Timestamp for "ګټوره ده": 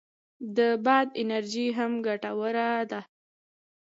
2.07-3.01